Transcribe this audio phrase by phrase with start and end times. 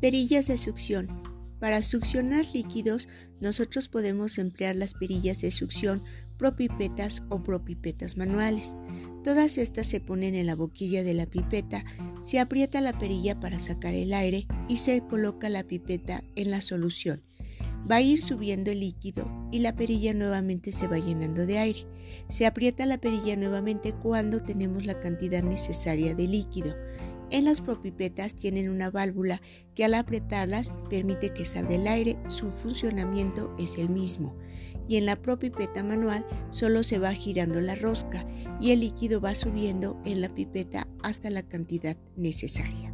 [0.00, 1.08] Perillas de succión.
[1.58, 3.06] Para succionar líquidos,
[3.40, 6.02] nosotros podemos emplear las perillas de succión
[6.38, 8.74] propipetas o propipetas manuales.
[9.24, 11.84] Todas estas se ponen en la boquilla de la pipeta,
[12.22, 16.62] se aprieta la perilla para sacar el aire y se coloca la pipeta en la
[16.62, 17.20] solución.
[17.90, 21.86] Va a ir subiendo el líquido y la perilla nuevamente se va llenando de aire.
[22.30, 26.74] Se aprieta la perilla nuevamente cuando tenemos la cantidad necesaria de líquido.
[27.30, 29.40] En las propipetas tienen una válvula
[29.74, 34.36] que al apretarlas permite que salga el aire, su funcionamiento es el mismo.
[34.88, 38.26] Y en la propipeta manual solo se va girando la rosca
[38.60, 42.92] y el líquido va subiendo en la pipeta hasta la cantidad necesaria.